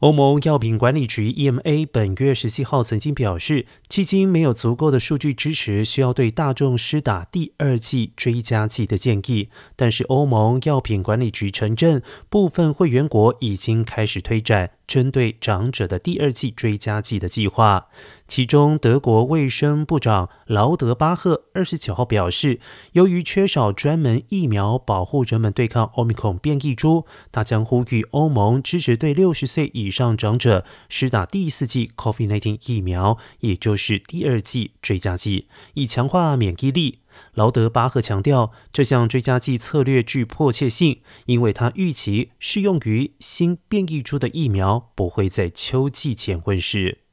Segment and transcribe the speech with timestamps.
[0.00, 9.48] 欧盟药品管理局 （EMA） 本月十七号曾经表示，迄今没有足够的数据支持需要对大众施打第二剂追加剂的建议。
[9.74, 14.72] 但是，欧盟药品管理局承认，部分会员国已经开始推展。
[14.86, 17.88] 针对长者的第二剂追加剂的计划，
[18.28, 22.60] 其中德国卫生部长劳德巴赫二十九号表示，
[22.92, 37.00] 由于缺少专门疫苗保护人们对抗奥密克戎变异株，他将呼吁欧盟支持对六十岁以上长者施打第四剂 COVID-19 疫苗，也就是第二剂追加剂，以强化免疫力。
[37.34, 47.05] 劳德巴赫强调，这项追加剂策略具迫切性，因为他预期适用于新变异株的疫苗不会在秋季前问世。